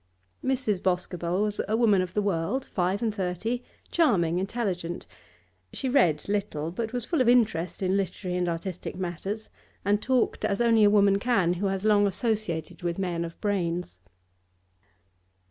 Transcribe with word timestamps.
Mrs. 0.43 0.81
Boscobel 0.81 1.43
was 1.43 1.61
a 1.67 1.77
woman 1.77 2.01
of 2.01 2.15
the 2.15 2.23
world, 2.23 2.65
five 2.65 3.03
and 3.03 3.13
thirty, 3.13 3.63
charming, 3.91 4.39
intelligent; 4.39 5.05
she 5.73 5.87
read 5.89 6.27
little, 6.27 6.71
but 6.71 6.91
was 6.91 7.05
full 7.05 7.21
of 7.21 7.29
interest 7.29 7.83
in 7.83 7.95
literary 7.95 8.35
and 8.35 8.49
artistic 8.49 8.95
matters, 8.95 9.49
and 9.85 10.01
talked 10.01 10.43
as 10.43 10.59
only 10.59 10.83
a 10.83 10.89
woman 10.89 11.19
can 11.19 11.53
who 11.53 11.67
has 11.67 11.85
long 11.85 12.07
associated 12.07 12.81
with 12.81 12.97
men 12.97 13.23
of 13.23 13.39
brains. 13.41 13.99